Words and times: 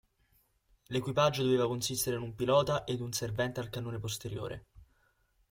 L'equipaggio 0.87 1.43
doveva 1.43 1.67
consistere 1.67 2.15
in 2.15 2.23
un 2.23 2.33
pilota 2.33 2.85
ed 2.85 3.01
un 3.01 3.11
servente 3.13 3.59
al 3.59 3.69
cannone 3.69 3.99
posteriore. 3.99 4.65